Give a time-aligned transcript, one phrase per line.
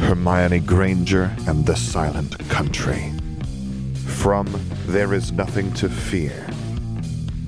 [0.00, 3.12] Hermione Granger and the Silent Country.
[4.06, 4.48] From
[4.86, 6.46] There Is Nothing to Fear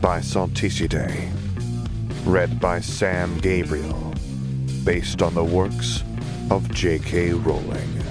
[0.00, 1.30] by Salticidae.
[2.24, 4.14] Read by Sam Gabriel.
[4.84, 6.02] Based on the works
[6.50, 7.32] of J.K.
[7.32, 8.02] Rowling.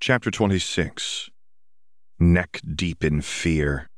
[0.00, 1.30] Chapter 26
[2.18, 3.88] Neck Deep in Fear.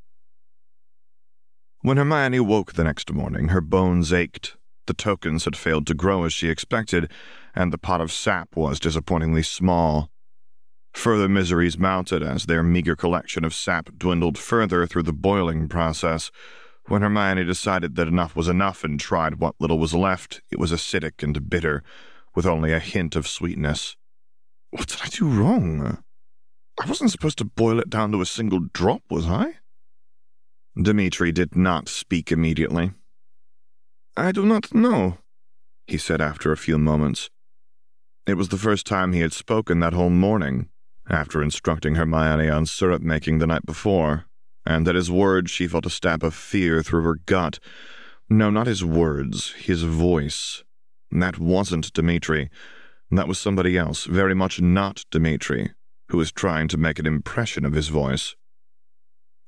[1.85, 4.57] When Hermione woke the next morning, her bones ached.
[4.87, 7.10] The tokens had failed to grow as she expected,
[7.55, 10.09] and the pot of sap was disappointingly small.
[10.95, 16.30] Further miseries mounted as their meager collection of sap dwindled further through the boiling process.
[16.87, 20.73] When Hermione decided that enough was enough and tried what little was left, it was
[20.73, 21.82] acidic and bitter,
[22.35, 23.95] with only a hint of sweetness.
[24.71, 26.02] What did I do wrong?
[26.82, 29.57] I wasn't supposed to boil it down to a single drop, was I?
[30.80, 32.92] Dmitri did not speak immediately.
[34.16, 35.19] I do not know,
[35.87, 37.30] he said after a few moments.
[38.26, 40.68] It was the first time he had spoken that whole morning,
[41.09, 44.24] after instructing Hermione on syrup making the night before,
[44.66, 47.59] and at his words she felt a stab of fear through her gut.
[48.29, 50.65] No, not his words, his voice.
[51.10, 52.51] That wasn't Dmitri.
[53.10, 55.71] That was somebody else, very much not Dmitri,
[56.09, 58.34] who was trying to make an impression of his voice.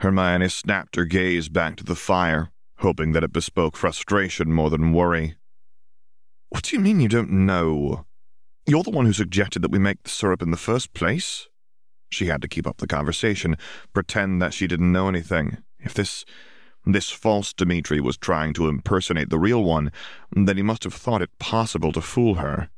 [0.00, 4.92] Hermione snapped her gaze back to the fire, hoping that it bespoke frustration more than
[4.92, 5.36] worry.
[6.50, 8.06] What do you mean you don't know?
[8.66, 11.48] You're the one who suggested that we make the syrup in the first place.
[12.10, 13.56] She had to keep up the conversation,
[13.92, 15.58] pretend that she didn't know anything.
[15.78, 16.24] If this
[16.84, 19.90] this false Dmitri was trying to impersonate the real one,
[20.30, 22.70] then he must have thought it possible to fool her.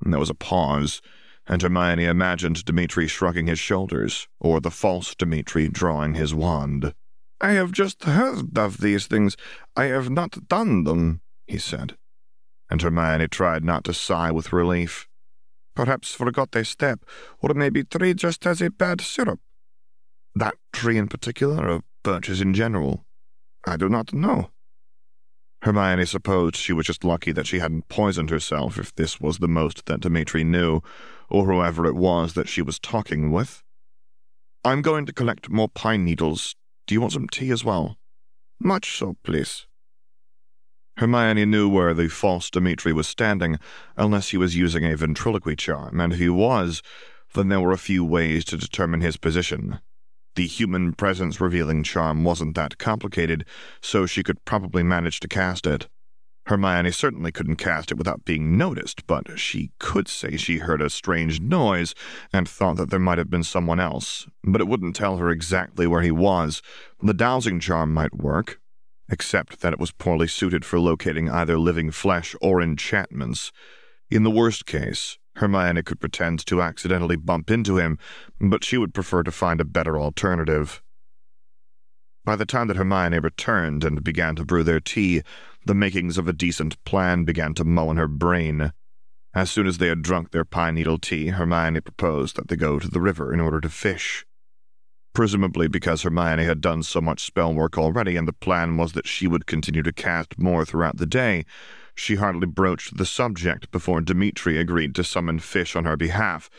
[0.00, 1.00] There was a pause
[1.46, 6.92] and Hermione imagined Dmitri shrugging his shoulders, or the false Dmitri drawing his wand.
[7.40, 9.36] I have just heard of these things.
[9.76, 11.96] I have not done them, he said.
[12.70, 15.06] And Hermione tried not to sigh with relief.
[15.74, 17.04] Perhaps forgot a step,
[17.40, 19.40] or maybe tree just has a bad syrup.
[20.34, 23.04] That tree in particular, or birches in general?
[23.66, 24.50] I do not know.
[25.62, 29.48] Hermione supposed she was just lucky that she hadn't poisoned herself if this was the
[29.48, 30.80] most that Dmitri knew,
[31.28, 33.62] or whoever it was that she was talking with.
[34.64, 36.56] I'm going to collect more pine needles.
[36.86, 37.98] Do you want some tea as well?
[38.58, 39.66] Much so, please.
[40.96, 43.58] Hermione knew where the false Dmitri was standing,
[43.96, 46.82] unless he was using a ventriloquy charm, and if he was,
[47.34, 49.80] then there were a few ways to determine his position.
[50.36, 53.44] The human presence revealing charm wasn't that complicated,
[53.82, 55.86] so she could probably manage to cast it.
[56.46, 60.88] Hermione certainly couldn't cast it without being noticed, but she could say she heard a
[60.88, 61.92] strange noise
[62.32, 65.88] and thought that there might have been someone else, but it wouldn't tell her exactly
[65.88, 66.62] where he was.
[67.02, 68.60] The dowsing charm might work,
[69.08, 73.50] except that it was poorly suited for locating either living flesh or enchantments.
[74.08, 77.98] In the worst case, Hermione could pretend to accidentally bump into him,
[78.40, 80.80] but she would prefer to find a better alternative.
[82.26, 85.22] By the time that Hermione returned and began to brew their tea,
[85.64, 88.72] the makings of a decent plan began to mull in her brain.
[89.32, 92.80] As soon as they had drunk their pine needle tea, Hermione proposed that they go
[92.80, 94.26] to the river in order to fish.
[95.14, 99.06] Presumably because Hermione had done so much spell work already and the plan was that
[99.06, 101.44] she would continue to cast more throughout the day,
[101.94, 106.50] she hardly broached the subject before Dmitri agreed to summon fish on her behalf.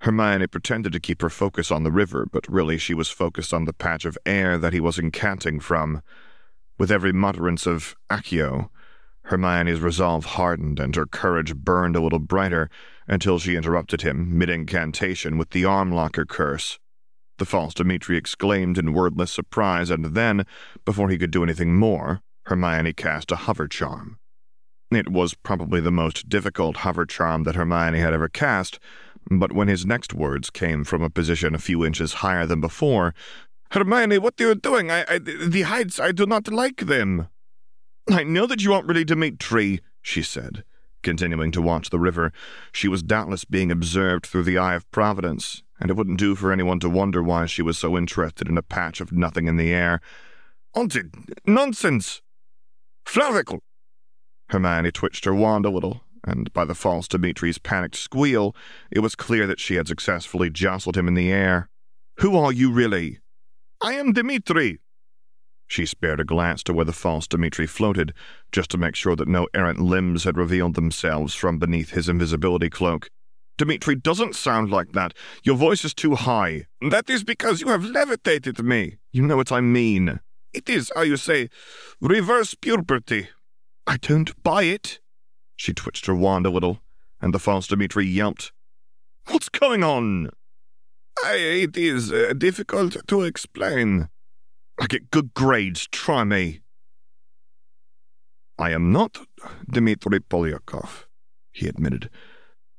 [0.00, 3.66] Hermione pretended to keep her focus on the river, but really she was focused on
[3.66, 6.00] the patch of air that he was incanting from.
[6.78, 8.70] With every mutterance of Accio,
[9.24, 12.70] Hermione's resolve hardened and her courage burned a little brighter
[13.06, 16.78] until she interrupted him mid-incantation with the arm-locker curse.
[17.36, 20.46] The false Dmitri exclaimed in wordless surprise, and then,
[20.86, 24.18] before he could do anything more, Hermione cast a hover charm.
[24.90, 28.78] It was probably the most difficult hover charm that Hermione had ever cast,
[29.30, 33.14] but when his next words came from a position a few inches higher than before,
[33.70, 34.90] Hermione, what are you doing?
[34.90, 37.28] I, I, the heights, I do not like them.
[38.10, 40.64] I know that you aren't really Dmitri, she said,
[41.04, 42.32] continuing to watch the river.
[42.72, 46.50] She was doubtless being observed through the eye of Providence, and it wouldn't do for
[46.50, 49.72] anyone to wonder why she was so interested in a patch of nothing in the
[49.72, 50.00] air.
[50.74, 51.14] Haunted!
[51.46, 52.20] Nonsense!
[53.06, 53.60] Floricle!
[54.48, 58.54] Hermione twitched her wand a little, and by the false Dmitri's panicked squeal,
[58.90, 61.68] it was clear that she had successfully jostled him in the air.
[62.18, 63.18] Who are you really?
[63.80, 64.80] I am Dmitri.
[65.66, 68.12] She spared a glance to where the false Dmitri floated,
[68.50, 72.68] just to make sure that no errant limbs had revealed themselves from beneath his invisibility
[72.68, 73.08] cloak.
[73.56, 75.14] Dmitri doesn't sound like that.
[75.44, 76.66] Your voice is too high.
[76.80, 78.96] That is because you have levitated me.
[79.12, 80.18] You know what I mean.
[80.52, 81.50] It is, how you say,
[82.00, 83.28] reverse puberty.
[83.86, 84.98] I don't buy it.
[85.60, 86.80] She twitched her wand a little,
[87.20, 88.50] and the false Dmitri yelped.
[89.26, 90.30] What's going on?
[91.22, 94.08] I, it is uh, difficult to explain.
[94.80, 96.62] I get good grades, try me.
[98.58, 99.18] I am not
[99.70, 101.04] Dmitri Polyakov,
[101.52, 102.08] he admitted.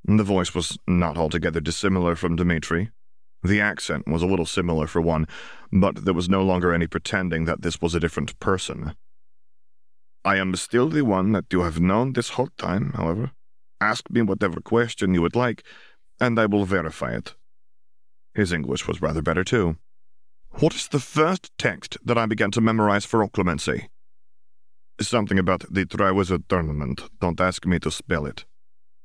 [0.05, 2.89] The voice was not altogether dissimilar from Dmitri.
[3.43, 5.27] The accent was a little similar for one,
[5.71, 8.95] but there was no longer any pretending that this was a different person.
[10.23, 13.31] I am still the one that you have known this whole time, however.
[13.79, 15.63] Ask me whatever question you would like,
[16.19, 17.35] and I will verify it.
[18.35, 19.77] His English was rather better, too.
[20.59, 23.87] What is the first text that I began to memorize for occlumency?
[24.99, 27.01] Something about the Triwizard tournament.
[27.19, 28.45] Don't ask me to spell it.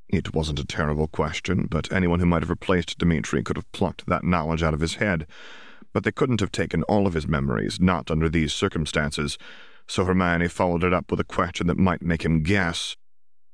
[0.09, 4.05] It wasn't a terrible question, but anyone who might have replaced Dmitri could have plucked
[4.05, 5.25] that knowledge out of his head.
[5.93, 9.37] But they couldn't have taken all of his memories, not under these circumstances,
[9.87, 12.95] so Hermione followed it up with a question that might make him guess.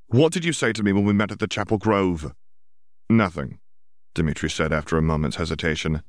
[0.07, 2.33] What did you say to me when we met at the Chapel Grove?
[3.09, 3.59] Nothing,
[4.15, 6.03] Dmitri said after a moment's hesitation.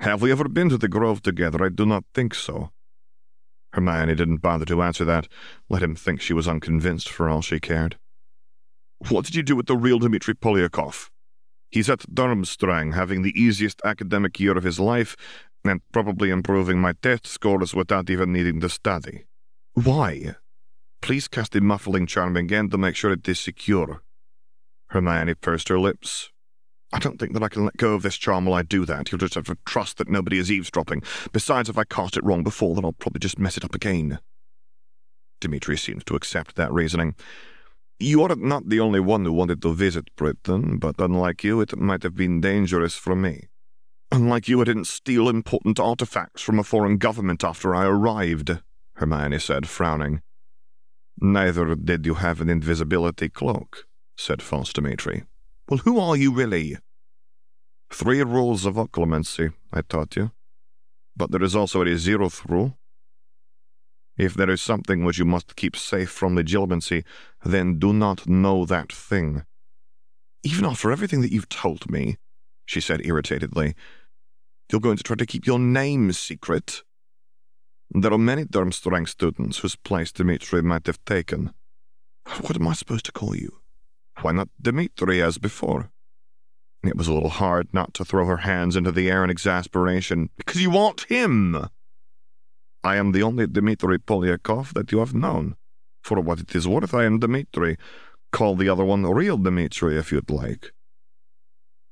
[0.00, 1.64] Have we ever been to the Grove together?
[1.64, 2.70] I do not think so.
[3.72, 5.28] Hermione didn't bother to answer that.
[5.68, 7.98] Let him think she was unconvinced for all she cared.
[9.08, 11.10] What did you do with the real Dmitri Polyakov?
[11.70, 15.14] He's at Durmstrang, having the easiest academic year of his life,
[15.64, 19.25] and probably improving my test scores without even needing to study.
[19.76, 20.36] Why?
[21.02, 24.00] Please cast the muffling charm again to make sure it is secure.
[24.88, 26.30] Hermione pursed her lips.
[26.94, 29.12] I don't think that I can let go of this charm while I do that.
[29.12, 31.02] You'll just have to trust that nobody is eavesdropping.
[31.30, 34.18] Besides, if I cast it wrong before, then I'll probably just mess it up again.
[35.42, 37.14] Dmitri seemed to accept that reasoning.
[37.98, 41.76] You are not the only one who wanted to visit Britain, but unlike you, it
[41.76, 43.48] might have been dangerous for me.
[44.10, 48.58] Unlike you, I didn't steal important artifacts from a foreign government after I arrived,
[48.96, 50.22] Hermione said, frowning.
[51.20, 55.24] Neither did you have an invisibility cloak, said false Dmitri.
[55.68, 56.78] Well, who are you really?
[57.90, 60.32] Three rules of occlumency, I taught you.
[61.16, 62.78] But there is also a zeroth rule.
[64.16, 67.04] If there is something which you must keep safe from legilimency,
[67.44, 69.44] then do not know that thing.
[70.42, 72.16] Even after everything that you've told me,
[72.64, 73.74] she said irritatedly,
[74.70, 76.82] you're going to try to keep your name secret.
[77.90, 81.52] There are many Durmstrang students whose place Dmitri might have taken.
[82.40, 83.60] What am I supposed to call you?
[84.22, 85.90] Why not Dmitri as before?
[86.82, 90.30] It was a little hard not to throw her hands into the air in exasperation.
[90.36, 91.68] Because you want him!
[92.84, 95.56] I am the only Dmitri Polyakov that you have known.
[96.02, 97.76] For what it is worth, I am Dmitri.
[98.32, 100.72] Call the other one real Dmitri if you'd like.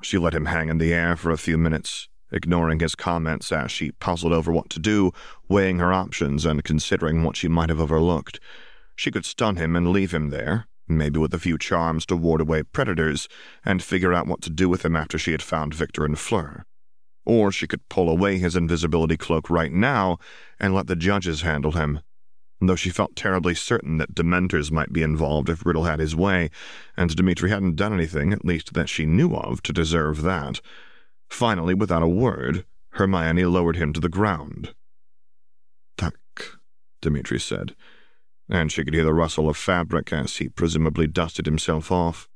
[0.03, 3.71] She let him hang in the air for a few minutes, ignoring his comments as
[3.71, 5.13] she puzzled over what to do,
[5.49, 8.41] weighing her options and considering what she might have overlooked.
[8.97, 12.41] She could stun him and leave him there, maybe with a few charms to ward
[12.41, 13.29] away predators,
[13.65, 16.65] and figure out what to do with him after she had found Victor and Fleur.
[17.25, 20.19] Or she could pull away his invisibility cloak right now
[20.61, 22.01] and let the judges handle him.
[22.61, 26.51] Though she felt terribly certain that Dementors might be involved if Riddle had his way,
[26.97, 30.61] and Dmitri hadn't done anything, at least that she knew of, to deserve that.
[31.29, 34.75] Finally, without a word, Hermione lowered him to the ground.
[35.97, 36.15] Tak,
[37.01, 37.75] Dmitri said
[38.49, 42.29] and she could hear the rustle of fabric as he presumably dusted himself off.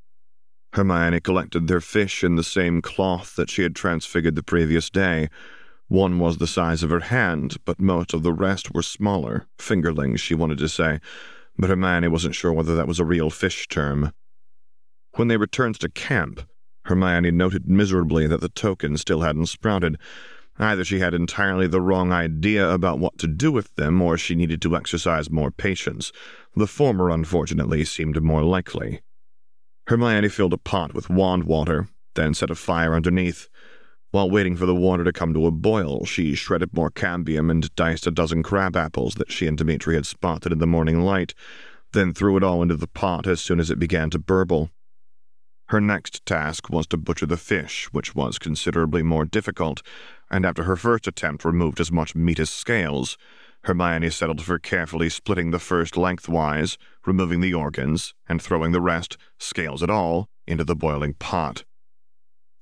[0.73, 5.29] Hermione collected their fish in the same cloth that she had transfigured the previous day.
[5.89, 10.21] One was the size of her hand, but most of the rest were smaller, fingerlings,
[10.21, 11.01] she wanted to say,
[11.59, 14.12] but Hermione wasn't sure whether that was a real fish term.
[15.17, 16.43] When they returned to camp,
[16.88, 19.99] Hermione noted miserably that the token still hadn't sprouted,
[20.59, 24.35] Either she had entirely the wrong idea about what to do with them, or she
[24.35, 26.11] needed to exercise more patience.
[26.57, 29.00] The former, unfortunately, seemed more likely.
[29.87, 33.49] Hermione filled a pot with wand water, then set a fire underneath.
[34.11, 37.73] While waiting for the water to come to a boil, she shredded more cambium and
[37.76, 41.35] diced a dozen crab apples that she and Dmitri had spotted in the morning light,
[41.92, 44.71] then threw it all into the pot as soon as it began to burble.
[45.71, 49.83] Her next task was to butcher the fish, which was considerably more difficult,
[50.31, 53.19] and after her first attempt removed as much meat as scales,
[53.65, 59.19] Hermione settled for carefully splitting the first lengthwise, removing the organs, and throwing the rest,
[59.39, 61.65] scales and all, into the boiling pot.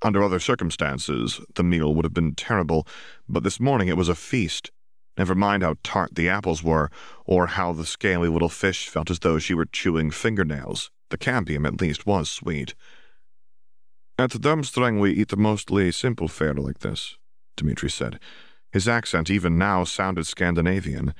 [0.02, 2.88] Under other circumstances, the meal would have been terrible,
[3.28, 4.72] but this morning it was a feast.
[5.16, 6.90] Never mind how tart the apples were,
[7.24, 10.90] or how the scaly little fish felt as though she were chewing fingernails.
[11.10, 12.74] The cambium, at least, was sweet.
[14.18, 17.18] At the Durmstrang we eat mostly simple fare like this,
[17.54, 18.18] Dmitri said.
[18.72, 21.12] His accent even now sounded Scandinavian.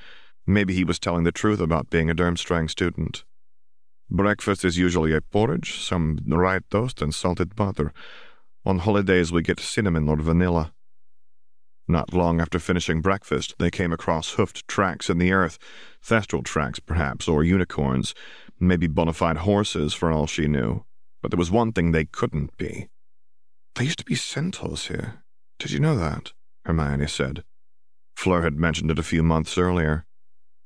[0.47, 3.25] Maybe he was telling the truth about being a Durmstrang student.
[4.09, 7.93] Breakfast is usually a porridge, some rye toast, and salted butter.
[8.65, 10.73] On holidays, we get cinnamon or vanilla.
[11.87, 15.59] Not long after finishing breakfast, they came across hoofed tracks in the earth,
[16.03, 18.15] thestral tracks, perhaps, or unicorns,
[18.59, 20.86] maybe bona fide horses for all she knew.
[21.27, 22.87] But there was one thing they couldn't be.
[23.75, 25.25] They used to be centaurs here.
[25.59, 26.31] Did you know that?
[26.65, 27.43] Hermione said.
[28.15, 30.07] Fleur had mentioned it a few months earlier.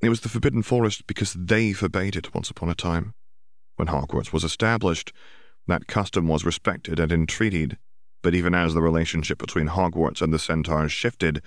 [0.02, 3.14] It was the Forbidden Forest because they forbade it once upon a time.
[3.76, 5.14] When Hogwarts was established,
[5.66, 7.78] that custom was respected and entreated
[8.22, 11.42] but even as the relationship between Hogwarts and the Centaurs shifted,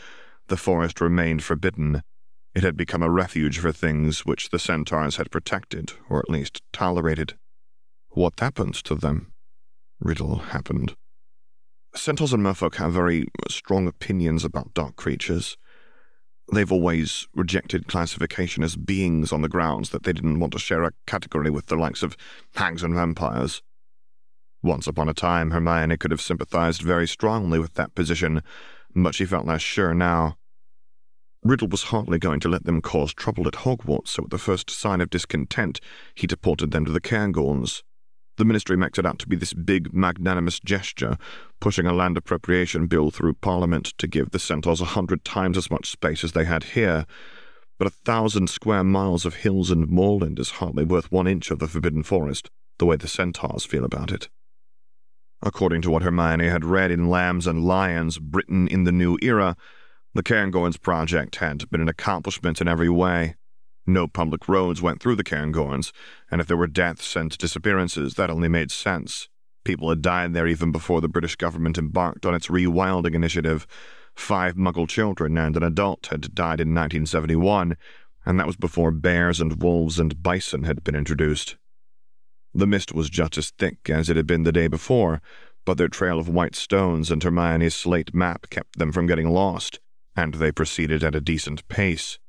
[0.48, 2.02] the forest remained forbidden.
[2.56, 6.64] It had become a refuge for things which the Centaurs had protected, or at least
[6.72, 7.36] tolerated.
[8.16, 9.34] What happened to them?
[10.00, 10.96] Riddle happened.
[11.96, 15.58] Centaurs and merfolk have very strong opinions about dark creatures.
[16.54, 20.84] They've always rejected classification as beings on the grounds that they didn't want to share
[20.84, 22.16] a category with the likes of
[22.54, 23.64] hags and vampires.
[24.62, 28.44] Once upon a time, Hermione could have sympathized very strongly with that position,
[28.96, 30.38] but she felt less sure now.
[31.44, 34.70] Riddle was hardly going to let them cause trouble at Hogwarts, so at the first
[34.70, 35.80] sign of discontent,
[36.14, 37.82] he deported them to the Cairngorms.
[38.38, 41.18] The ministry makes it out to be this big, magnanimous gesture,
[41.60, 45.70] pushing a land appropriation bill through Parliament to give the Centaurs a hundred times as
[45.70, 47.06] much space as they had here.
[47.78, 51.60] But a thousand square miles of hills and moorland is hardly worth one inch of
[51.60, 52.50] the Forbidden Forest,
[52.80, 54.30] the way the Centaurs feel about it.
[55.44, 59.56] According to what Hermione had read in Lambs and Lions, Britain in the New Era,
[60.14, 63.36] the Cairngorms project had been an accomplishment in every way.
[63.86, 65.92] No public roads went through the Cairngorms,
[66.32, 69.28] and if there were deaths and disappearances, that only made sense.
[69.66, 73.68] People had died there even before the British government embarked on its rewilding initiative.
[74.16, 77.76] Five Muggle children and an adult had died in 1971,
[78.26, 81.58] and that was before bears and wolves and bison had been introduced.
[82.54, 85.22] The mist was just as thick as it had been the day before,
[85.66, 89.80] but their trail of white stones and Hermione's slate map kept them from getting lost,
[90.16, 92.20] and they proceeded at a decent pace.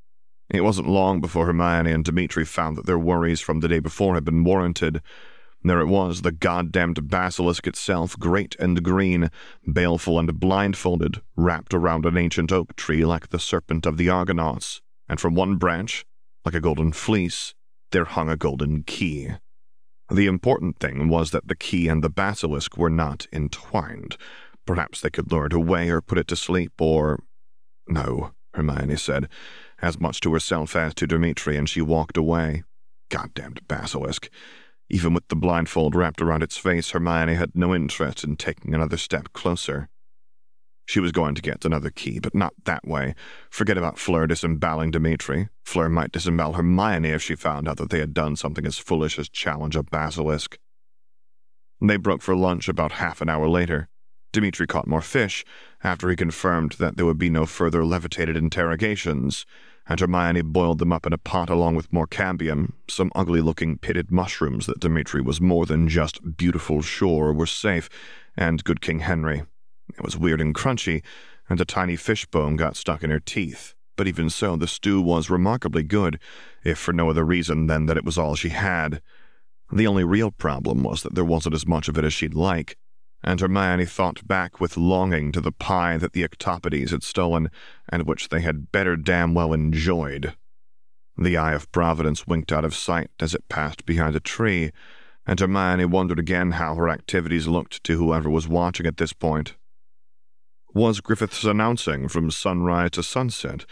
[0.51, 4.15] It wasn't long before Hermione and Dimitri found that their worries from the day before
[4.15, 5.01] had been warranted.
[5.63, 9.31] There it was, the goddamned basilisk itself, great and green,
[9.67, 14.83] baleful and blindfolded, wrapped around an ancient oak tree like the serpent of the Argonauts,
[15.09, 16.05] and from one branch,
[16.45, 17.55] like a golden fleece,
[17.93, 19.31] there hung a golden key.
[20.13, 24.19] The important thing was that the key and the basilisk were not entwined.
[24.67, 27.23] Perhaps they could lure it away or put it to sleep, or.
[27.89, 29.29] No, Hermione said,
[29.81, 32.65] as much to herself as to Dmitri, and she walked away.
[33.11, 34.29] Goddamned basilisk.
[34.91, 38.97] Even with the blindfold wrapped around its face, Hermione had no interest in taking another
[38.97, 39.89] step closer.
[40.87, 43.15] She was going to get another key, but not that way.
[43.51, 45.49] Forget about Fleur disemboweling Dimitri.
[45.65, 49.19] Fleur might disembowel Hermione if she found out that they had done something as foolish
[49.19, 50.59] as challenge a basilisk.
[51.81, 53.89] They broke for lunch about half an hour later.
[54.35, 55.45] Dimitri caught more fish
[55.85, 59.47] after he confirmed that there would be no further levitated interrogations,
[59.87, 63.79] and Hermione boiled them up in a pot along with more cambium, some ugly looking
[63.79, 67.89] pitted mushrooms that Dimitri was more than just beautiful sure were safe,
[68.37, 69.45] and good King Henry.
[69.97, 71.05] It was weird and crunchy,
[71.49, 73.75] and a tiny fish bone got stuck in her teeth.
[73.95, 76.19] But even so, the stew was remarkably good,
[76.65, 79.01] if for no other reason than that it was all she had.
[79.73, 82.77] The only real problem was that there wasn't as much of it as she'd like,
[83.25, 87.51] and Hermione thought back with longing to the pie that the Octopodes had stolen,
[87.89, 90.35] and which they had better damn well enjoyed.
[91.17, 94.73] The Eye of Providence winked out of sight as it passed behind a tree,
[95.27, 99.55] and Hermione wondered again how her activities looked to whoever was watching at this point.
[100.75, 103.65] Was Griffiths announcing from sunrise to sunset?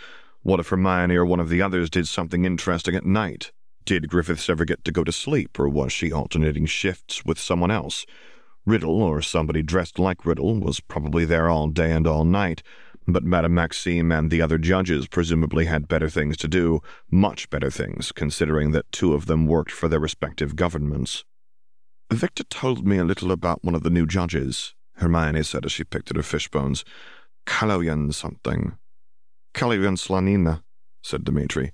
[0.43, 3.53] What if Hermione or one of the others did something interesting at night?
[3.85, 7.71] Did Griffiths ever get to go to sleep, or was she alternating shifts with someone
[7.73, 8.07] else?
[8.65, 12.63] Riddle, or somebody dressed like Riddle, was probably there all day and all night,
[13.07, 17.71] but Madame Maxime and the other judges presumably had better things to do, much better
[17.71, 21.25] things, considering that two of them worked for their respective governments.
[22.13, 25.83] Victor told me a little about one of the new judges, Hermione said as she
[25.83, 26.85] picked at her fish bones.
[27.47, 28.77] Kaloyan something.
[29.55, 30.63] Kaloyan Slanina,
[31.03, 31.73] said Dmitri.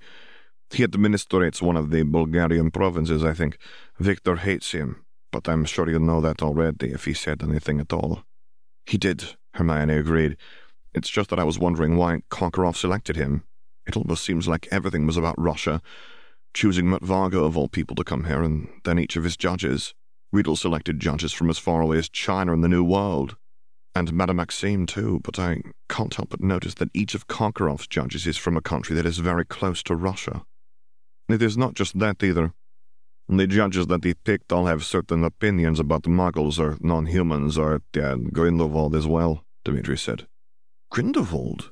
[0.71, 3.59] He administrates one of the Bulgarian provinces, I think.
[3.99, 7.93] Victor hates him, but I'm sure you'll know that already if he said anything at
[7.93, 8.25] all.
[8.87, 10.37] He did, Hermione agreed.
[10.95, 13.45] It's just that I was wondering why Karkaroff selected him.
[13.87, 15.81] It almost seems like everything was about Russia,
[16.55, 19.95] choosing Mutvargo of all people to come here, and then each of his judges.
[20.33, 23.37] Riddle selected judges from as far away as China and the New World.
[23.95, 28.27] And Madame Maxime, too, but I can't help but notice that each of Karkaroff's judges
[28.27, 30.45] is from a country that is very close to Russia.
[31.29, 32.53] It is not just that either.
[33.29, 38.17] The judges that he picked all have certain opinions about muggles or non-humans or yeah,
[38.33, 40.27] Grindelwald as well, Dmitri said.
[40.91, 41.71] Grindelwald?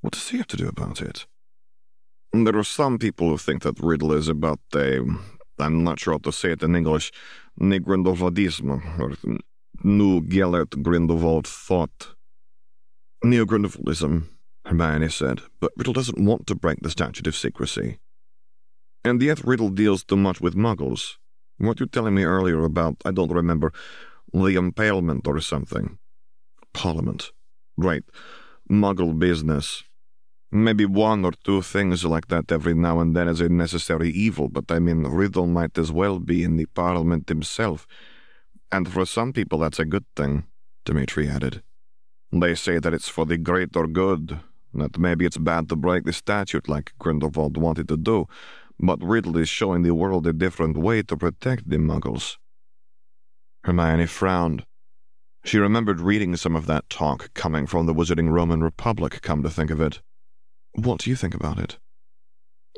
[0.00, 1.26] What does he have to do about it?
[2.32, 5.00] There are some people who think that Riddle is about a,
[5.58, 7.12] I'm not sure how to say it in English,
[7.60, 9.38] Negrindelwaldism, or
[9.82, 12.14] New Gellert Grindelwald thought.
[13.24, 14.28] Neo-Grindelwaldism,
[14.66, 17.98] Hermione said, but Riddle doesn't want to break the statute of secrecy.
[19.04, 21.16] And yet Riddle deals too much with muggles.
[21.58, 23.72] What you telling me earlier about, I don't remember,
[24.32, 25.98] the impalement or something?
[26.72, 27.30] Parliament.
[27.76, 28.04] Right.
[28.70, 29.84] Muggle business.
[30.50, 34.48] Maybe one or two things like that every now and then is a necessary evil,
[34.48, 37.86] but I mean, Riddle might as well be in the Parliament himself.
[38.70, 40.44] And for some people, that's a good thing,
[40.84, 41.62] Dmitri added.
[42.30, 44.40] They say that it's for the greater good,
[44.74, 48.26] that maybe it's bad to break the statute like Grindelwald wanted to do,
[48.78, 52.36] but Riddle is showing the world a different way to protect the muggles.
[53.64, 54.64] Hermione frowned.
[55.44, 59.50] She remembered reading some of that talk coming from the Wizarding Roman Republic, come to
[59.50, 60.00] think of it.
[60.74, 61.78] What do you think about it?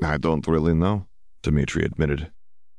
[0.02, 1.06] I don't really know,
[1.42, 2.32] Dmitri admitted.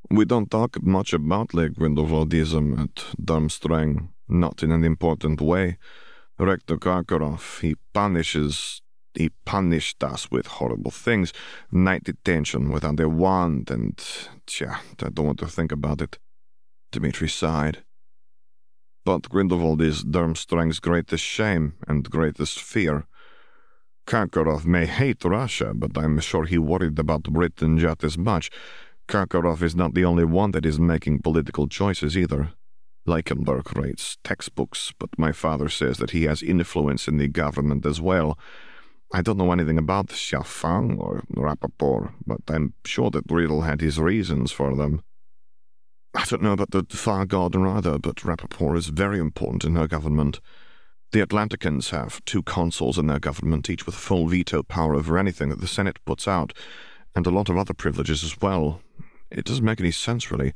[0.10, 5.78] We don't talk much about Le Grindelwaldism at Durmstrang, not in an important way.
[6.38, 8.82] Rector Karkaroff, he punishes
[9.18, 11.34] he punished us with horrible things.
[11.72, 13.98] Night detention without a wand, and,
[14.48, 16.18] tja, I don't want to think about it.
[16.92, 17.84] Dmitri sighed.
[19.04, 23.06] But Grindelwald is Durmstrang's greatest shame and greatest fear.
[24.08, 28.50] Karkaroff may hate Russia, but I'm sure he worried about Britain just as much.
[29.08, 32.54] Karkaroff is not the only one that is making political choices either.
[33.08, 38.02] Leichenberg writes textbooks, but my father says that he has influence in the government as
[38.02, 38.38] well.
[39.14, 44.00] I don't know anything about Xiafang or Rappaport, but I'm sure that Riddle had his
[44.00, 45.04] reasons for them.
[46.14, 49.88] I don't know about the Far Garden either, but Rappaport is very important in her
[49.88, 50.40] government.
[51.12, 55.50] The Atlanticans have two consuls in their government, each with full veto power over anything
[55.50, 56.54] that the Senate puts out,
[57.16, 58.82] and a lot of other privileges as well.
[59.30, 60.54] It doesn't make any sense, really.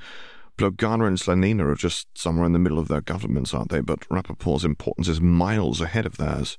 [0.58, 3.82] Blogana and Slanina are just somewhere in the middle of their governments, aren't they?
[3.82, 6.58] But Rappaport's importance is miles ahead of theirs.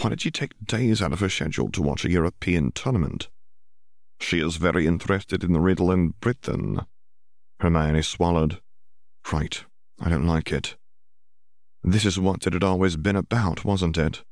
[0.00, 3.28] Why did she take days out of her schedule to watch a European tournament?
[4.20, 6.80] She is very interested in the riddle in Britain.
[7.60, 8.60] Hermione swallowed.
[9.32, 9.64] Right,
[10.00, 10.76] I don't like it.
[11.82, 14.22] This is what it had always been about, wasn't it?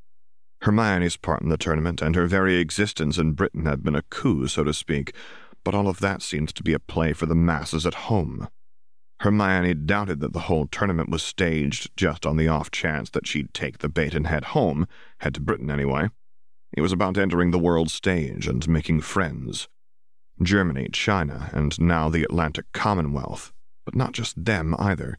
[0.62, 4.48] Hermione's part in the tournament and her very existence in Britain had been a coup,
[4.48, 5.14] so to speak,
[5.62, 8.48] but all of that seemed to be a play for the masses at home.
[9.20, 13.55] Hermione doubted that the whole tournament was staged just on the off chance that she'd
[13.55, 14.87] take the bait and head home,
[15.18, 16.09] head to Britain anyway.
[16.77, 19.68] It was about entering the world stage and making friends.
[20.42, 23.53] Germany, China, and now the Atlantic Commonwealth.
[23.85, 25.16] But not just them either.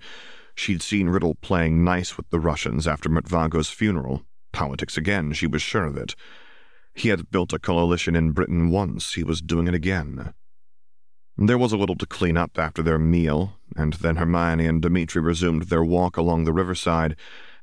[0.56, 4.24] She'd seen Riddle playing nice with the Russians after Murtvago's funeral.
[4.52, 6.16] Politics again, she was sure of it.
[6.94, 10.34] He had built a coalition in Britain once, he was doing it again.
[11.38, 15.22] There was a little to clean up after their meal, and then Hermione and Dmitri
[15.22, 17.18] resumed their walk along the riverside,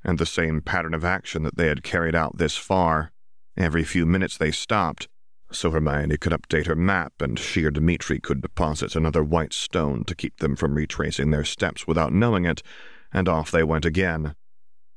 [0.04, 3.12] and the same pattern of action that they had carried out this far.
[3.56, 5.08] Every few minutes they stopped,
[5.50, 10.04] so Hermione could update her map, and she or Dmitri could deposit another white stone
[10.04, 12.62] to keep them from retracing their steps without knowing it,
[13.10, 14.34] and off they went again.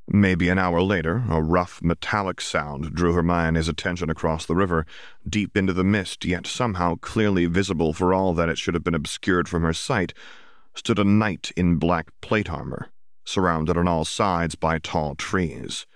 [0.08, 4.86] Maybe an hour later, a rough, metallic sound drew Hermione's attention across the river,
[5.28, 8.94] deep into the mist, yet somehow clearly visible for all that it should have been
[8.94, 10.14] obscured from her sight,
[10.76, 12.90] stood a knight in black plate armor,
[13.26, 15.88] surrounded on all sides by tall trees.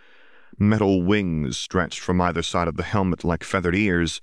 [0.58, 4.20] Metal wings stretched from either side of the helmet like feathered ears,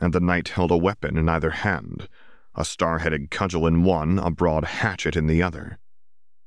[0.00, 2.08] and the knight held a weapon in either hand,
[2.56, 5.78] a star-headed cudgel in one, a broad hatchet in the other.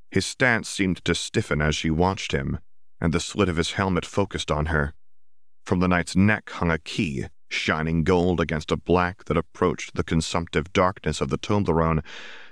[0.10, 2.60] His stance seemed to stiffen as she watched him,
[3.02, 4.94] and the slit of his helmet focused on her.
[5.66, 10.04] From the knight's neck hung a key, shining gold against a black that approached the
[10.04, 12.04] consumptive darkness of the Toblerone,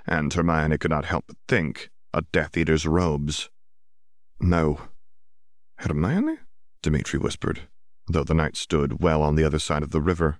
[0.06, 3.48] and Hermione could not help but think, a Death Eater's robes.
[4.40, 4.80] No.
[5.78, 6.38] Hermione?
[6.82, 7.68] Dmitri whispered,
[8.08, 10.38] though the knight stood well on the other side of the river.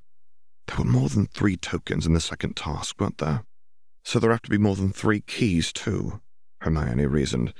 [0.66, 3.44] There were more than three tokens in the second task, weren't there?
[4.04, 6.20] So there have to be more than three keys, too,
[6.60, 7.52] Hermione reasoned,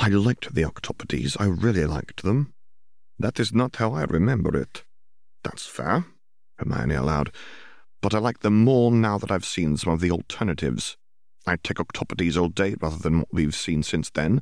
[0.00, 2.54] I liked the octopodes, I really liked them.
[3.18, 4.84] That is not how I remember it.
[5.42, 6.04] That's fair,
[6.56, 7.32] Hermione allowed,
[8.00, 10.96] but I like them more now that I've seen some of the alternatives.
[11.46, 14.40] I'd take octopodes all day rather than what we've seen since then.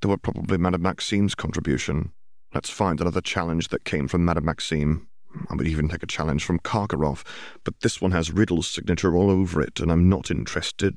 [0.00, 2.12] They were probably Madame Maxime's contribution.
[2.54, 5.08] Let's find another challenge that came from Madame Maxime.
[5.50, 7.22] I would even take a challenge from Karkaroff,
[7.64, 10.96] but this one has Riddle's signature all over it, and I'm not interested.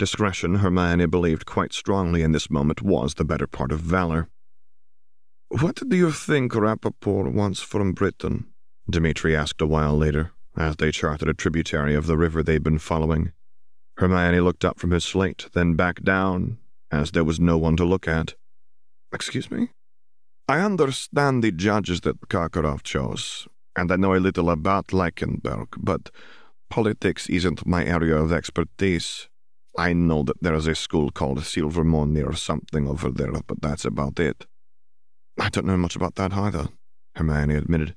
[0.00, 4.30] Discretion, Hermione believed quite strongly in this moment, was the better part of valor.
[5.50, 8.46] What do you think Rappaport wants from Britain?
[8.88, 12.78] Dmitri asked a while later, as they charted a tributary of the river they'd been
[12.78, 13.32] following.
[13.98, 16.56] Hermione looked up from his slate, then back down,
[16.90, 18.32] as there was no one to look at.
[19.12, 19.68] Excuse me?
[20.48, 26.08] I understand the judges that Karkaroff chose, and I know a little about Leichenberg, but
[26.70, 29.28] politics isn't my area of expertise.
[29.78, 33.84] I know that there is a school called Silvermone or something over there, but that's
[33.84, 34.46] about it.
[35.38, 36.68] I don't know much about that either,
[37.14, 37.94] Hermione admitted.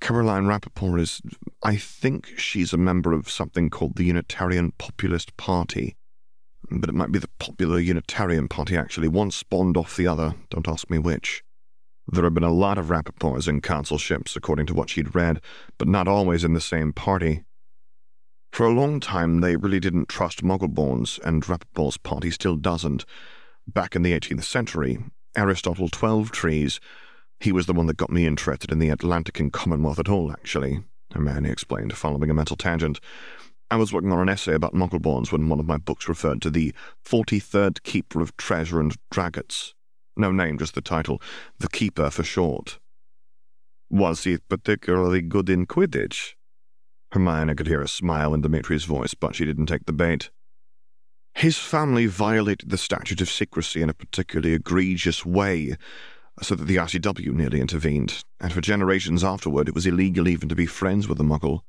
[0.00, 1.20] Caroline Rappaport is.
[1.62, 5.96] I think she's a member of something called the Unitarian Populist Party.
[6.70, 9.08] But it might be the Popular Unitarian Party, actually.
[9.08, 10.34] One spawned off the other.
[10.50, 11.42] Don't ask me which.
[12.08, 15.40] There had been a lot of Rappaports in consulships, according to what she'd read,
[15.78, 17.42] but not always in the same party.
[18.56, 23.04] For a long time, they really didn't trust Muggleborns, and Rappaport's party still doesn't.
[23.68, 24.98] Back in the 18th century,
[25.36, 26.80] Aristotle Twelvetrees,
[27.38, 30.32] he was the one that got me interested in the Atlantic and Commonwealth at all,
[30.32, 32.98] actually, Hermione explained, following a mental tangent.
[33.70, 36.48] I was working on an essay about Muggleborns when one of my books referred to
[36.48, 36.72] the
[37.04, 39.74] 43rd Keeper of Treasure and Dragons,
[40.16, 41.20] no name, just the title.
[41.58, 42.78] The Keeper for short.
[43.90, 46.36] Was he particularly good in Quidditch?
[47.12, 50.30] Hermione could hear a smile in Dimitri's voice, but she didn't take the bait.
[51.34, 55.76] His family violated the statute of secrecy in a particularly egregious way,
[56.42, 60.54] so that the ICW nearly intervened, and for generations afterward it was illegal even to
[60.54, 61.60] be friends with a muggle.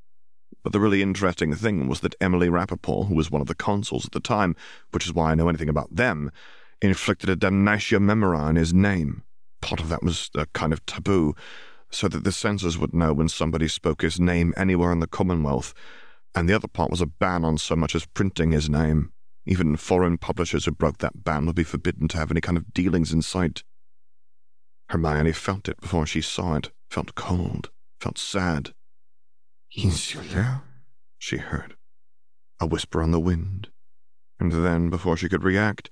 [0.63, 4.06] But the really interesting thing was that Emily Rappaport, who was one of the consuls
[4.06, 4.56] at the time,
[4.91, 6.32] which is why I know anything about them,
[6.82, 9.23] inflicted a damnatio memoriae on his name.
[9.62, 11.36] Part of that was a kind of taboo,
[11.89, 15.73] so that the censors would know when somebody spoke his name anywhere in the Commonwealth,
[16.36, 19.12] and the other part was a ban on so much as printing his name.
[19.45, 22.73] Even foreign publishers who broke that ban would be forbidden to have any kind of
[22.73, 23.63] dealings in sight.
[24.89, 27.69] Hermione felt it before she saw it, felt cold,
[28.00, 28.73] felt sad.
[29.76, 30.63] Insula,
[31.17, 31.76] she heard.
[32.60, 33.69] A whisper on the wind.
[34.39, 35.89] And then, before she could react,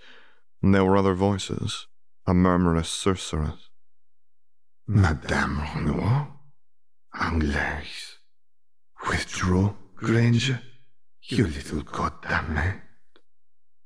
[0.61, 1.87] there were other voices,
[2.25, 3.69] a murmurous sorceress.
[4.87, 6.27] Madame Renoir?
[7.19, 8.17] Anglaise.
[9.09, 10.61] Withdraw, Granger,
[11.23, 12.81] you little goddamn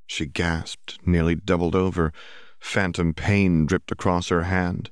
[0.06, 2.12] She gasped, nearly doubled over.
[2.58, 4.90] Phantom pain dripped across her hand,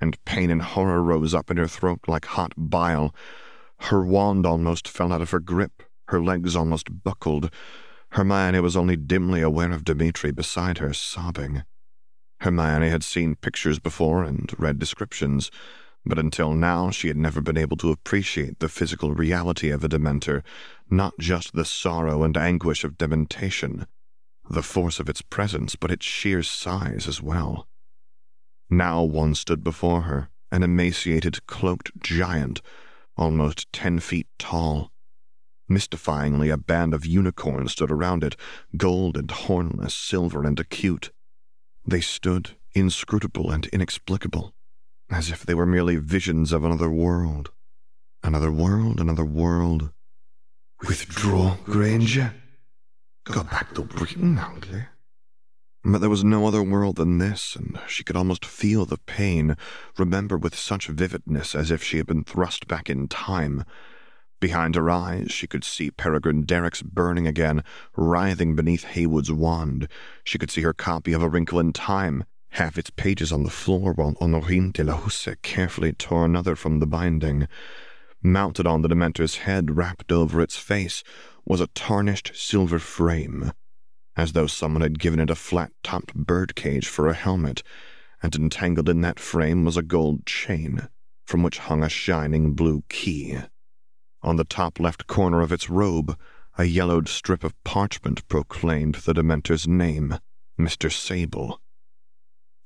[0.00, 3.12] and pain and horror rose up in her throat like hot bile.
[3.80, 7.52] Her wand almost fell out of her grip, her legs almost buckled.
[8.10, 11.64] Hermione was only dimly aware of Dimitri beside her, sobbing.
[12.40, 15.50] Hermione had seen pictures before and read descriptions,
[16.06, 19.88] but until now she had never been able to appreciate the physical reality of a
[19.88, 20.42] Dementor,
[20.90, 23.86] not just the sorrow and anguish of dementation,
[24.48, 27.68] the force of its presence, but its sheer size as well.
[28.70, 32.62] Now one stood before her, an emaciated, cloaked giant,
[33.16, 34.90] almost ten feet tall.
[35.68, 38.34] Mystifyingly, a band of unicorns stood around it,
[38.76, 41.12] gold and hornless, silver and acute.
[41.86, 44.54] They stood, inscrutable and inexplicable,
[45.10, 47.50] as if they were merely visions of another world.
[48.22, 49.90] Another world, another world.
[50.86, 52.34] Withdraw, Granger.
[53.24, 54.84] Go back to Britain, Angley.
[55.82, 59.56] But there was no other world than this, and she could almost feel the pain,
[59.96, 63.64] remember with such vividness as if she had been thrust back in time,
[64.40, 67.62] Behind her eyes, she could see Peregrine Derrick's burning again,
[67.94, 69.86] writhing beneath Haywood's wand.
[70.24, 73.50] She could see her copy of A Wrinkle in Time, half its pages on the
[73.50, 77.48] floor, while Honorine de la Houssaye carefully tore another from the binding.
[78.22, 81.02] Mounted on the Dementor's head, wrapped over its face,
[81.44, 83.52] was a tarnished silver frame,
[84.16, 87.62] as though someone had given it a flat-topped birdcage for a helmet,
[88.22, 90.88] and entangled in that frame was a gold chain,
[91.26, 93.38] from which hung a shining blue key.
[94.22, 96.18] On the top left corner of its robe,
[96.58, 100.18] a yellowed strip of parchment proclaimed the Dementor's name,
[100.58, 100.92] Mr.
[100.92, 101.60] Sable.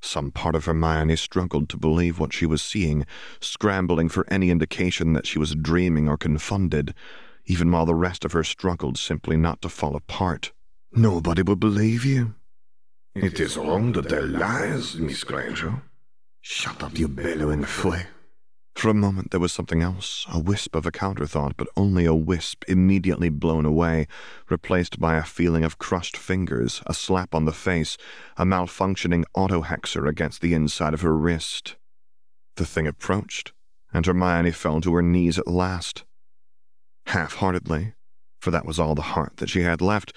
[0.00, 3.06] Some part of Hermione struggled to believe what she was seeing,
[3.40, 6.94] scrambling for any indication that she was dreaming or confounded,
[7.46, 10.52] even while the rest of her struggled simply not to fall apart.
[10.92, 12.34] Nobody will believe you.
[13.14, 15.82] It is wrong to tell lies, Miss Granger.
[16.40, 17.96] Shut up, you bellowing fool.
[18.74, 22.14] For a moment there was something else, a wisp of a counterthought, but only a
[22.14, 24.06] wisp immediately blown away,
[24.50, 27.96] replaced by a feeling of crushed fingers, a slap on the face,
[28.36, 31.76] a malfunctioning autohexer against the inside of her wrist.
[32.56, 33.52] The thing approached,
[33.92, 36.04] and Hermione fell to her knees at last.
[37.06, 37.94] Half heartedly,
[38.40, 40.12] for that was all the heart that she had left,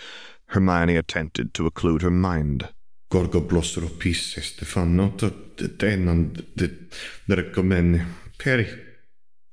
[0.48, 2.70] Hermione attempted to occlude her mind.
[3.10, 6.68] Gorgo blåser pisse Stefano denan de
[8.38, 8.70] peri.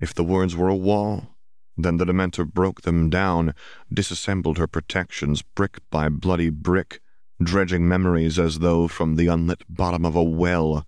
[0.01, 1.35] If the words were a wall,
[1.77, 3.55] then the Dementor broke them down,
[3.92, 7.01] disassembled her protections brick by bloody brick,
[7.42, 10.87] dredging memories as though from the unlit bottom of a well.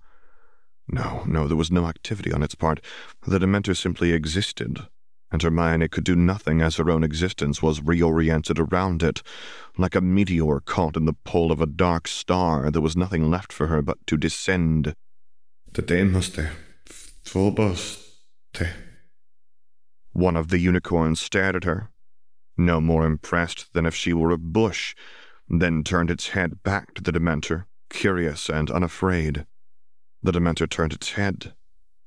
[0.88, 2.80] No, no, there was no activity on its part.
[3.26, 4.86] The Dementor simply existed,
[5.32, 9.22] and Hermione could do nothing as her own existence was reoriented around it.
[9.76, 13.52] Like a meteor caught in the pull of a dark star, there was nothing left
[13.52, 14.94] for her but to descend.
[15.72, 16.50] The Demoste,
[17.26, 18.20] Phobos,
[18.54, 18.66] te.
[20.12, 21.90] One of the unicorns stared at her,
[22.56, 24.94] no more impressed than if she were a bush,
[25.48, 29.44] then turned its head back to the Dementor, curious and unafraid.
[30.22, 31.52] The Dementor turned its head,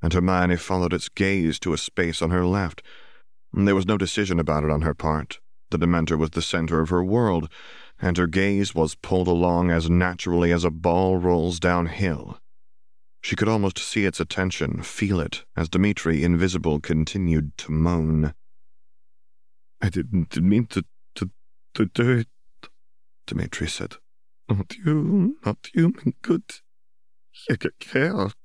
[0.01, 2.81] and Hermione followed its gaze to a space on her left.
[3.51, 5.39] There was no decision about it on her part.
[5.69, 7.49] The Dementor was the center of her world,
[8.01, 12.39] and her gaze was pulled along as naturally as a ball rolls downhill.
[13.21, 18.33] She could almost see its attention, feel it, as Dimitri, invisible, continued to moan.
[19.81, 21.29] I didn't mean to, to,
[21.75, 22.27] to do it,
[23.27, 23.95] Dimitri said.
[24.47, 26.43] Not you, not you, my good.
[27.47, 28.35] You get killed."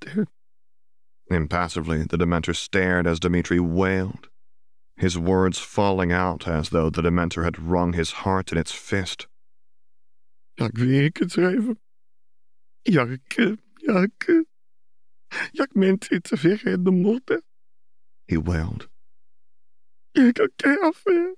[1.30, 4.28] Impassively, the Dementor stared as Dimitri wailed
[4.96, 9.26] his words falling out as though the Dementor had wrung his heart in its fist.
[10.58, 11.76] Jak wie gedreven.
[12.86, 13.38] Jak,
[15.34, 17.42] jak, jak mensen te vergeten moeten.
[18.26, 18.88] He wailed.
[20.12, 21.34] Ik careful.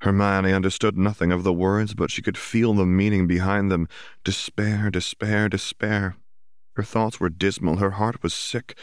[0.00, 3.86] Hermione understood nothing of the words, but she could feel the meaning behind them.
[4.24, 6.16] Despair, despair, despair.
[6.76, 8.78] Her thoughts were dismal, her heart was sick.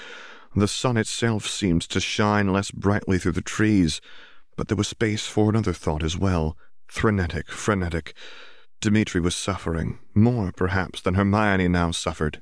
[0.56, 4.02] The sun itself seemed to shine less brightly through the trees,
[4.56, 6.56] but there was space for another thought as well.
[6.88, 8.16] Frenetic, frenetic.
[8.80, 12.42] Dmitri was suffering, more perhaps than Hermione now suffered.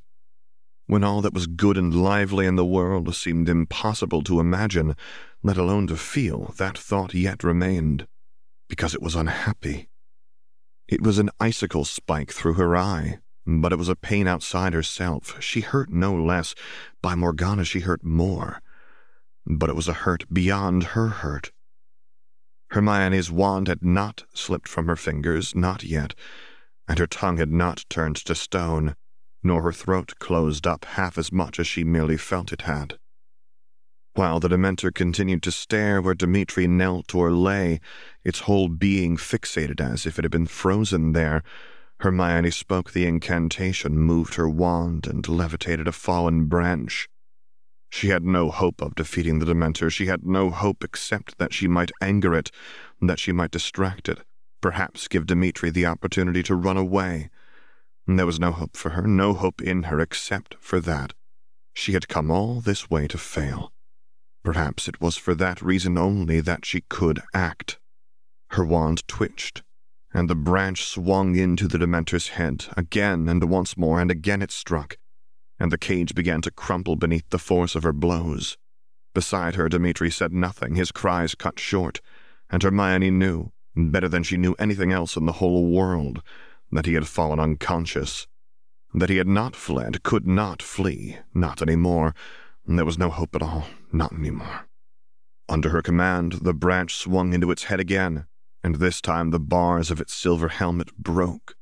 [0.87, 4.95] When all that was good and lively in the world seemed impossible to imagine,
[5.41, 8.07] let alone to feel, that thought yet remained,
[8.69, 9.89] because it was unhappy.
[10.87, 13.17] It was an icicle spike through her eye,
[13.47, 15.41] but it was a pain outside herself.
[15.41, 16.53] She hurt no less.
[17.01, 18.61] By Morgana, she hurt more.
[19.47, 21.51] But it was a hurt beyond her hurt.
[22.71, 26.13] Hermione's wand had not slipped from her fingers, not yet,
[26.87, 28.95] and her tongue had not turned to stone,
[29.45, 32.97] nor her throat closed up half as much as she merely felt it had.
[34.15, 37.79] While the Dementor continued to stare where Dmitri knelt or lay,
[38.23, 41.43] its whole being fixated as if it had been frozen there,
[41.99, 47.07] Hermione spoke the incantation, moved her wand, and levitated a fallen branch.
[47.89, 49.89] She had no hope of defeating the Dementor.
[49.91, 52.51] She had no hope except that she might anger it,
[53.01, 54.19] that she might distract it,
[54.61, 57.29] perhaps give Dmitri the opportunity to run away.
[58.07, 61.13] There was no hope for her, no hope in her except for that.
[61.73, 63.73] She had come all this way to fail.
[64.43, 67.79] Perhaps it was for that reason only that she could act.
[68.51, 69.63] Her wand twitched,
[70.13, 72.67] and the branch swung into the Dementor's head.
[72.77, 74.97] Again and once more, and again it struck,
[75.59, 78.55] and the cage began to crumple beneath the force of her blows.
[79.15, 82.01] Beside her, Dmitri said nothing, his cries cut short,
[82.49, 86.21] and Hermione knew, better than she knew anything else in the whole world,
[86.71, 88.27] that he had fallen unconscious.
[88.93, 92.13] That he had not fled, could not flee, not any more.
[92.65, 94.67] There was no hope at all, not any more.
[95.47, 98.25] Under her command, the branch swung into its head again,
[98.63, 101.55] and this time the bars of its silver helmet broke.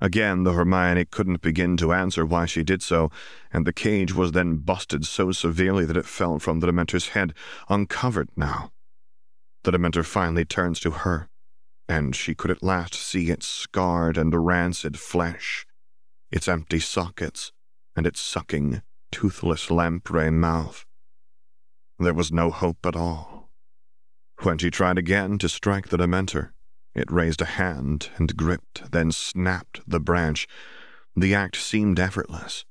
[0.00, 3.10] Again, the Hermione couldn't begin to answer why she did so,
[3.52, 7.32] and the cage was then busted so severely that it fell from the Dementor's head,
[7.68, 8.72] uncovered now.
[9.62, 11.28] The Dementor finally turns to her,
[11.88, 15.66] and she could at last see its scarred and rancid flesh,
[16.30, 17.52] its empty sockets,
[17.94, 20.84] and its sucking, toothless lamprey mouth.
[21.98, 23.50] There was no hope at all.
[24.42, 26.50] When she tried again to strike the Dementor,
[26.94, 30.46] it raised a hand and gripped, then snapped the branch.
[31.14, 32.64] The act seemed effortless,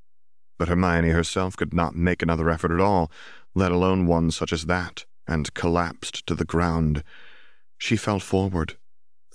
[0.60, 3.12] but Hermione herself could not make another effort at all,
[3.56, 7.04] let alone one such as that, and collapsed to the ground.
[7.78, 8.78] She fell forward,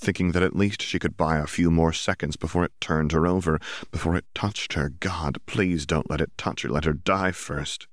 [0.00, 3.26] thinking that at least she could buy a few more seconds before it turned her
[3.26, 3.60] over,
[3.90, 4.88] before it touched her.
[4.88, 6.68] God, please don't let it touch her.
[6.68, 7.86] Let her die first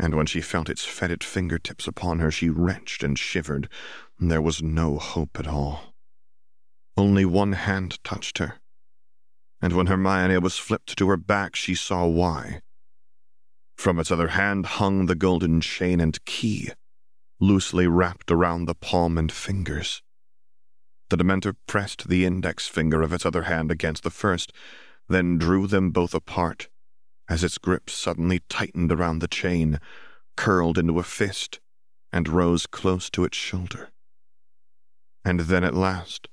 [0.00, 3.68] and when she felt its fetid fingertips upon her, she wrenched and shivered.
[4.18, 5.94] There was no hope at all.
[6.96, 8.54] Only one hand touched her,
[9.60, 12.62] and when Hermione was flipped to her back, she saw why.
[13.76, 16.70] From its other hand hung the golden chain and key,
[17.38, 20.02] loosely wrapped around the palm and fingers.
[21.10, 24.52] The Dementor pressed the index finger of its other hand against the first,
[25.08, 26.68] then drew them both apart,
[27.28, 29.80] as its grip suddenly tightened around the chain,
[30.36, 31.58] curled into a fist,
[32.12, 33.90] and rose close to its shoulder.
[35.24, 36.28] And then at last,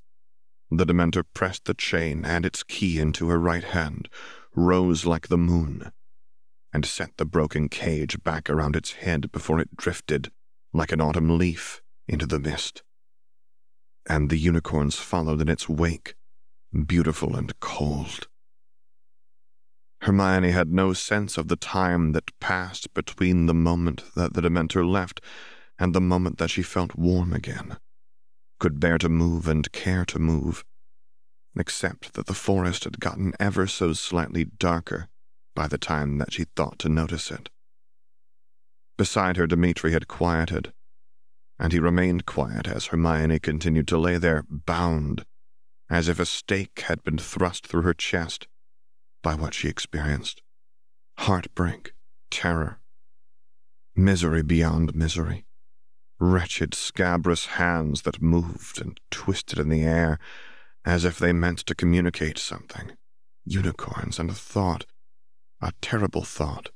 [0.70, 4.08] the Dementor pressed the chain and its key into her right hand,
[4.56, 5.92] rose like the moon,
[6.72, 10.32] and set the broken cage back around its head before it drifted,
[10.72, 12.84] like an autumn leaf, into the mist
[14.08, 16.16] and the unicorns followed in its wake,
[16.86, 18.28] beautiful and cold.
[20.02, 24.88] Hermione had no sense of the time that passed between the moment that the Dementor
[24.88, 25.22] left
[25.80, 27.78] and the moment that she felt warm again,
[28.60, 30.64] could bear to move and care to move,
[31.58, 35.08] except that the forest had gotten ever so slightly darker
[35.56, 37.50] by the time that she thought to notice it.
[38.98, 40.74] Beside her, Demetri had quieted,
[41.60, 45.26] and he remained quiet as Hermione continued to lay there, bound,
[45.90, 48.48] as if a stake had been thrust through her chest
[49.24, 50.42] by what she experienced.
[51.20, 51.94] Heartbreak,
[52.30, 52.80] terror,
[53.96, 55.46] misery beyond misery,
[56.20, 60.20] wretched, scabrous hands that moved and twisted in the air
[60.86, 62.92] as if they meant to communicate something,
[63.46, 64.86] unicorns, and a thought,
[65.60, 66.70] a terrible thought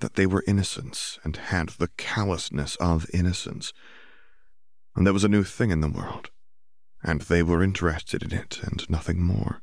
[0.00, 3.72] that they were innocents and had the callousness of innocence.
[4.94, 6.30] And there was a new thing in the world,
[7.02, 9.62] and they were interested in it and nothing more.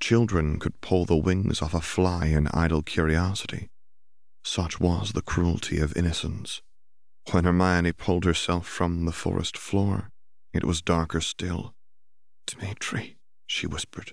[0.00, 3.70] Children could pull the wings off a fly in idle curiosity.
[4.44, 6.60] Such was the cruelty of innocence.
[7.32, 10.10] When Hermione pulled herself from the forest floor,
[10.52, 11.74] it was darker still.
[12.46, 14.12] Dmitri, she whispered.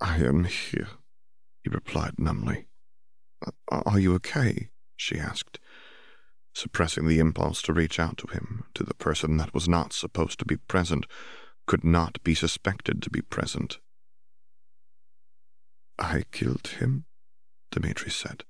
[0.00, 0.88] I am here,
[1.64, 2.66] he replied numbly.
[3.68, 4.70] Are you okay?
[4.96, 5.58] she asked,
[6.54, 10.38] suppressing the impulse to reach out to him, to the person that was not supposed
[10.40, 11.06] to be present,
[11.66, 13.78] could not be suspected to be present.
[15.98, 17.04] I killed him,
[17.70, 18.44] Dmitri said,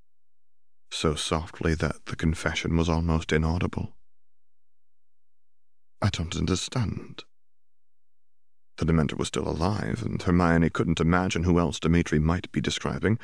[0.90, 3.96] so softly that the confession was almost inaudible.
[6.02, 7.24] I don't understand.
[8.78, 13.18] The Dementor was still alive, and Hermione couldn't imagine who else Dmitri might be describing,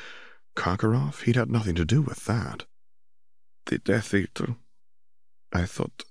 [0.56, 1.22] Karkaroff?
[1.22, 2.64] He'd had nothing to do with that.
[3.66, 4.56] The Death Eater.
[5.52, 6.04] I thought.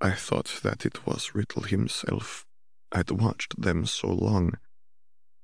[0.00, 2.44] I thought that it was Riddle himself.
[2.90, 4.54] I'd watched them so long,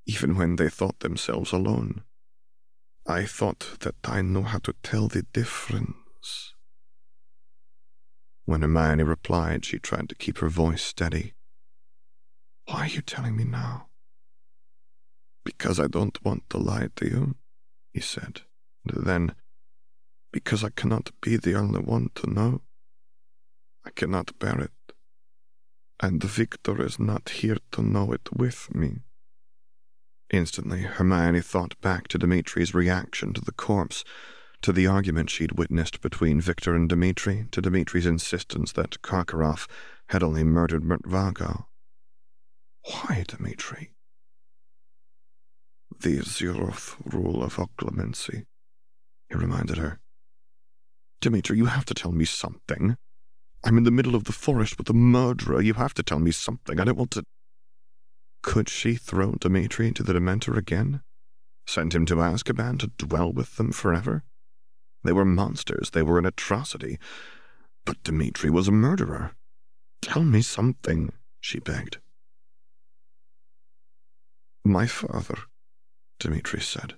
[0.06, 2.02] even when they thought themselves alone.
[3.06, 6.54] I thought that I knew how to tell the difference.
[8.44, 11.34] When Hermione replied, she tried to keep her voice steady.
[12.66, 13.88] Why are you telling me now?
[15.44, 17.34] Because I don't want to lie to you
[17.92, 18.42] he said.
[18.86, 19.34] And then,
[20.32, 22.62] because I cannot be the only one to know,
[23.84, 24.72] I cannot bear it.
[26.00, 28.98] And Victor is not here to know it with me.
[30.30, 34.04] Instantly, Hermione thought back to Dimitri's reaction to the corpse,
[34.60, 39.66] to the argument she'd witnessed between Victor and Dimitri, to Dimitri's insistence that Karkaroff
[40.10, 41.66] had only murdered Mertvago.
[42.82, 43.92] Why, Dimitri?
[46.00, 48.44] The zeroth rule of occlumency,
[49.28, 49.98] he reminded her.
[51.20, 52.96] Dimitri, you have to tell me something.
[53.64, 55.60] I'm in the middle of the forest with a murderer.
[55.60, 56.78] You have to tell me something.
[56.78, 57.24] I don't want to.
[58.42, 61.02] Could she throw Dimitri into the Dementor again?
[61.66, 64.22] Send him to Azkaban to dwell with them forever?
[65.02, 65.90] They were monsters.
[65.90, 67.00] They were an atrocity.
[67.84, 69.32] But Dimitri was a murderer.
[70.00, 71.98] Tell me something, she begged.
[74.64, 75.38] My father,
[76.18, 76.94] Dmitri said.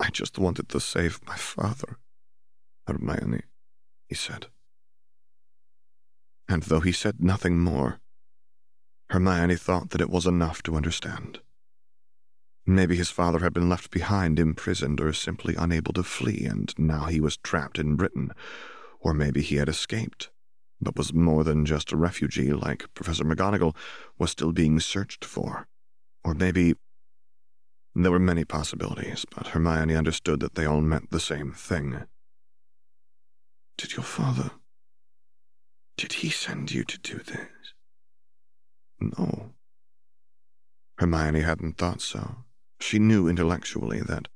[0.00, 1.98] I just wanted to save my father.
[2.86, 3.42] Hermione,
[4.08, 4.46] he said.
[6.48, 8.00] And though he said nothing more,
[9.10, 11.40] Hermione thought that it was enough to understand.
[12.66, 17.04] Maybe his father had been left behind, imprisoned, or simply unable to flee, and now
[17.04, 18.32] he was trapped in Britain.
[19.00, 20.30] Or maybe he had escaped,
[20.80, 23.76] but was more than just a refugee, like Professor McGonagall
[24.18, 25.68] was still being searched for.
[26.24, 26.74] Or maybe
[27.94, 32.04] there were many possibilities, but Hermione understood that they all meant the same thing.
[33.78, 34.50] Did your father.
[35.96, 37.74] Did he send you to do this?
[39.00, 39.52] No.
[40.98, 42.36] Hermione hadn't thought so.
[42.80, 44.28] She knew intellectually that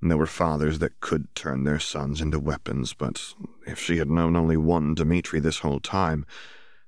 [0.00, 3.34] there were fathers that could turn their sons into weapons, but
[3.66, 6.26] if she had known only one Dmitri this whole time,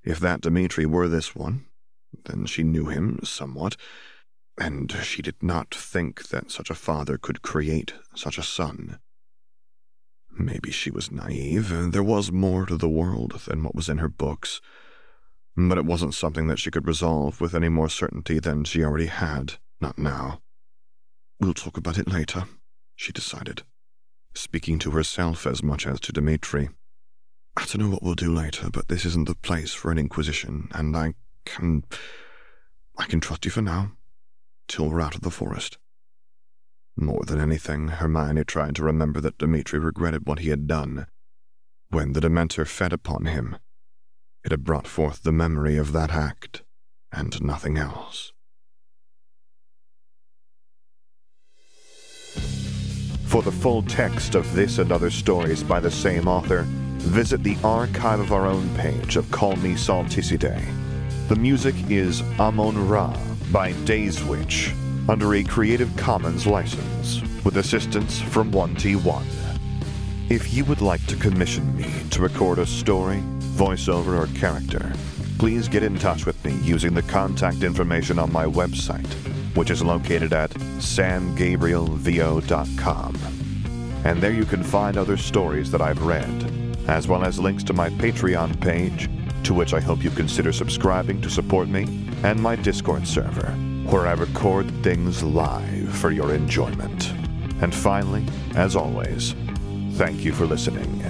[0.02, 1.66] if that Dmitri were this one,
[2.24, 3.76] then she knew him somewhat,
[4.58, 8.98] and she did not think that such a father could create such a son.
[10.36, 14.08] Maybe she was naive, there was more to the world than what was in her
[14.08, 14.60] books.
[15.56, 19.06] But it wasn't something that she could resolve with any more certainty than she already
[19.06, 20.40] had, not now.
[21.40, 22.44] We'll talk about it later,
[22.96, 23.62] she decided,
[24.34, 26.70] speaking to herself as much as to Dmitri.
[27.56, 30.68] I don't know what we'll do later, but this isn't the place for an inquisition,
[30.72, 31.84] and I can.
[32.96, 33.92] I can trust you for now,
[34.68, 35.78] till we're out of the forest.
[36.96, 41.06] More than anything, Hermione tried to remember that Dmitri regretted what he had done.
[41.90, 43.56] When the Dementor fed upon him,
[44.44, 46.62] it had brought forth the memory of that act,
[47.12, 48.32] and nothing else.
[53.26, 56.64] For the full text of this and other stories by the same author,
[56.98, 60.62] visit the Archive of Our Own page of Call Me Salticidae.
[61.28, 63.16] The music is Amon Ra
[63.54, 64.74] by Dayswitch
[65.08, 69.24] under a Creative Commons license with assistance from 1T1.
[70.28, 73.22] If you would like to commission me to record a story,
[73.54, 74.92] voiceover, or character,
[75.38, 79.06] please get in touch with me using the contact information on my website,
[79.54, 83.16] which is located at samgabrielvo.com.
[84.04, 86.50] And there you can find other stories that I've read,
[86.88, 89.08] as well as links to my Patreon page,
[89.44, 91.84] to which I hope you consider subscribing to support me,
[92.22, 93.50] and my Discord server,
[93.90, 97.12] where I record things live for your enjoyment.
[97.60, 98.26] And finally,
[98.56, 99.34] as always,
[99.92, 101.02] thank you for listening.